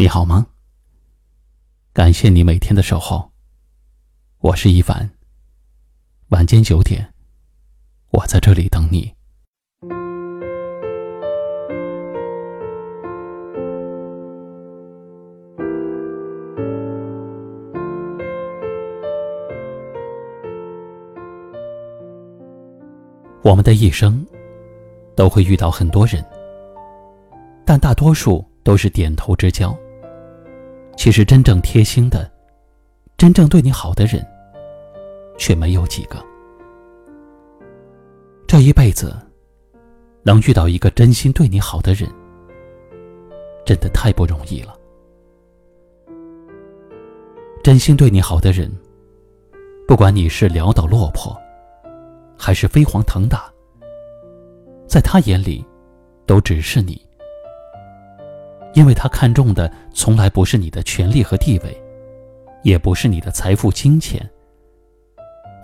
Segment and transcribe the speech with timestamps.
[0.00, 0.46] 你好吗？
[1.92, 3.32] 感谢你每天的守候。
[4.38, 5.10] 我是一凡。
[6.28, 7.12] 晚间九点，
[8.10, 9.12] 我在这里等你。
[23.42, 24.24] 我们的一生
[25.16, 26.24] 都会遇到很多人，
[27.66, 29.76] 但大多数都是点头之交。
[30.98, 32.28] 其实，真正贴心的、
[33.16, 34.20] 真正对你好的人，
[35.38, 36.18] 却没有几个。
[38.48, 39.16] 这一辈子，
[40.24, 42.10] 能遇到一个真心对你好的人，
[43.64, 44.76] 真的太不容易了。
[47.62, 48.68] 真心对你好的人，
[49.86, 51.32] 不管你是潦倒落魄，
[52.36, 53.48] 还是飞黄腾达，
[54.88, 55.64] 在他眼里，
[56.26, 57.00] 都只是你。
[58.78, 61.82] 因为他看重的从来不是你的权利和地位，
[62.62, 64.24] 也不是你的财富金钱。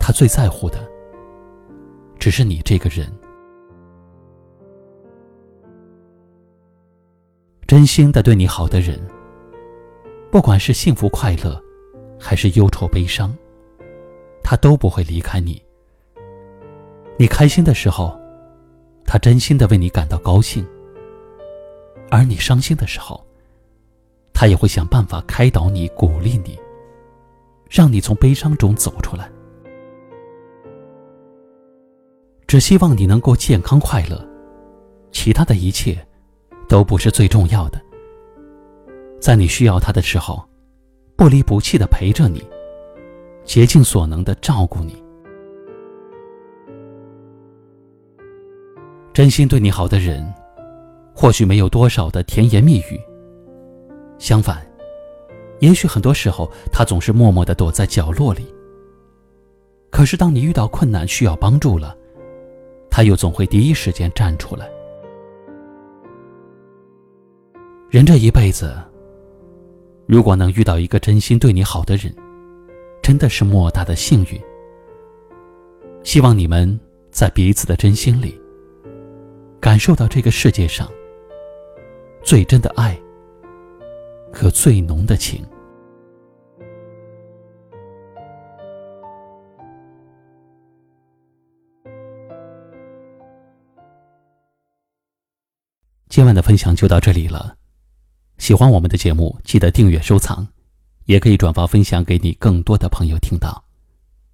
[0.00, 0.84] 他最在乎的，
[2.18, 3.06] 只是你这个人。
[7.68, 9.00] 真心的对你好的人，
[10.32, 11.62] 不管是幸福快乐，
[12.18, 13.32] 还是忧愁悲伤，
[14.42, 15.62] 他都不会离开你。
[17.16, 18.18] 你开心的时候，
[19.06, 20.66] 他真心的为你感到高兴。
[22.10, 23.24] 而你伤心的时候，
[24.32, 26.58] 他也会想办法开导你、鼓励你，
[27.68, 29.30] 让你从悲伤中走出来。
[32.46, 34.24] 只希望你能够健康快乐，
[35.10, 35.98] 其他的一切
[36.68, 37.80] 都不是最重要的。
[39.20, 40.44] 在你需要他的时候，
[41.16, 42.44] 不离不弃的陪着你，
[43.44, 45.02] 竭尽所能的照顾你。
[49.12, 50.32] 真心对你好的人。
[51.14, 53.00] 或许没有多少的甜言蜜语。
[54.18, 54.66] 相反，
[55.60, 58.44] 也许很多时候他总是默默的躲在角落里。
[59.90, 61.96] 可是当你遇到困难需要帮助了，
[62.90, 64.68] 他又总会第一时间站出来。
[67.88, 68.76] 人这一辈子，
[70.06, 72.12] 如果能遇到一个真心对你好的人，
[73.02, 74.40] 真的是莫大的幸运。
[76.02, 76.78] 希望你们
[77.12, 78.38] 在彼此的真心里，
[79.60, 80.90] 感受到这个世界上。
[82.24, 82.98] 最真的爱
[84.32, 85.46] 和最浓的情。
[96.08, 97.56] 今晚的分享就到这里了。
[98.38, 100.46] 喜欢我们的节目，记得订阅收藏，
[101.04, 103.62] 也可以转发分享给你更多的朋友听到。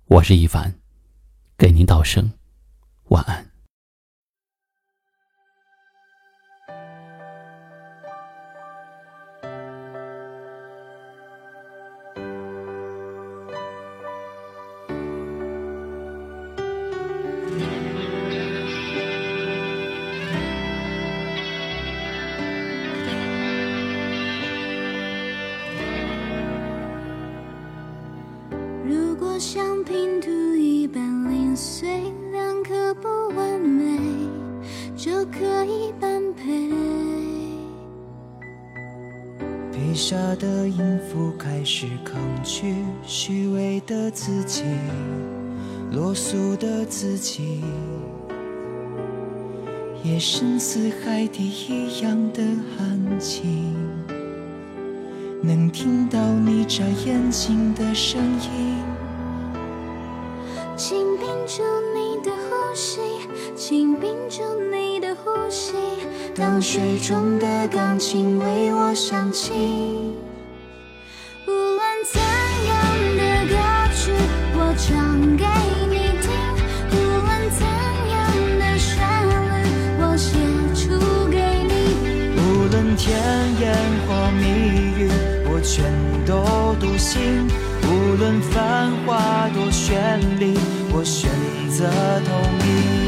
[0.06, 0.72] 我是一凡，
[1.58, 2.30] 给您道声
[3.08, 3.49] 晚安。
[29.38, 33.98] 像拼图一般零碎，两颗不完美
[34.94, 36.70] 就可以般配。
[39.72, 44.62] 笔下的音符开始抗拒虚伪的自己，
[45.90, 47.62] 落俗的自己，
[50.04, 52.42] 夜深似海底一样的
[52.78, 53.74] 安静，
[55.42, 58.89] 能听到你眨眼睛的声音。
[61.50, 61.64] 屏住
[61.96, 63.00] 你的呼吸，
[63.56, 64.40] 请屏住
[64.70, 65.72] 你的呼吸。
[66.32, 69.50] 当水中的钢琴为我响起，
[71.48, 72.20] 无论怎
[72.68, 72.78] 样
[73.16, 73.56] 的歌
[73.96, 74.12] 曲，
[74.54, 75.44] 我唱给
[75.90, 76.30] 你听；
[76.92, 77.66] 无论怎
[78.12, 78.20] 样
[78.60, 78.94] 的旋
[79.50, 79.66] 律，
[79.98, 80.30] 我写
[80.76, 80.94] 出
[81.32, 81.36] 给
[81.66, 81.74] 你。
[82.38, 82.38] 无
[82.70, 83.10] 论甜
[83.58, 83.74] 言
[84.06, 84.46] 或蜜
[85.02, 85.10] 语，
[85.50, 85.82] 我全
[86.24, 86.30] 都
[86.78, 87.18] 独行。
[88.10, 90.58] 无论繁华多绚丽，
[90.92, 91.30] 我选
[91.70, 91.88] 择
[92.24, 92.34] 同
[92.66, 92.99] 意。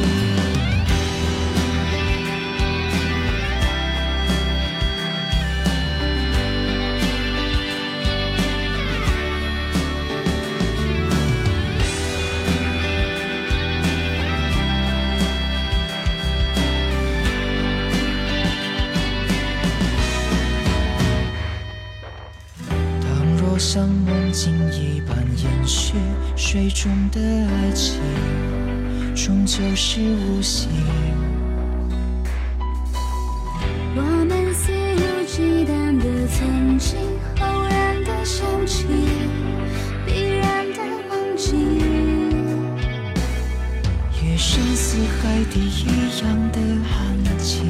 [26.53, 27.99] 水中的爱情，
[29.15, 30.69] 终究是无形。
[33.97, 36.99] 我们肆无忌惮的曾经，
[37.41, 38.85] 偶然的想起，
[40.05, 41.57] 必然的忘记。
[44.23, 46.61] 夜深似海底一样的
[46.93, 47.65] 安静，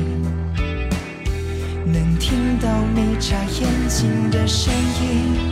[1.87, 5.52] 能听到你眨眼睛的声音。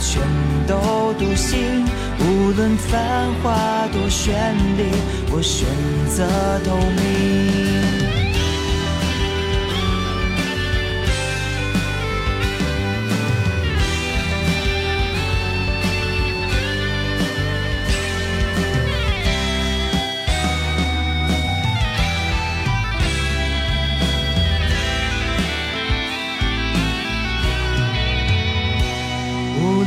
[0.00, 0.20] 全
[0.66, 1.84] 都笃信。
[2.18, 4.32] 无论繁华多绚
[4.76, 4.90] 丽，
[5.30, 5.66] 我选
[6.08, 6.26] 择
[6.64, 7.99] 透明。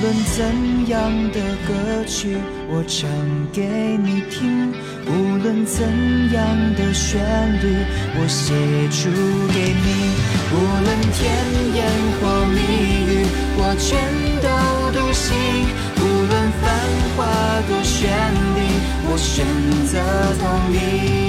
[0.04, 2.36] 论怎样的歌曲，
[2.68, 3.10] 我唱
[3.54, 3.64] 给
[4.04, 4.74] 你听；
[5.08, 5.88] 无论怎
[6.34, 6.44] 样
[6.76, 7.24] 的旋
[7.64, 7.74] 律，
[8.20, 8.54] 我写
[8.90, 9.10] 出
[9.54, 10.12] 给你。
[10.52, 11.24] 无论甜
[11.74, 11.88] 言
[12.20, 12.60] 或蜜
[13.08, 13.24] 语，
[13.56, 13.96] 我全
[14.44, 14.46] 都
[14.92, 15.32] 笃信。
[15.96, 16.68] 无论繁
[17.16, 17.24] 华
[17.70, 18.04] 多绚
[18.58, 18.60] 丽，
[19.08, 19.48] 我选
[19.88, 19.94] 择
[20.38, 21.23] 透明。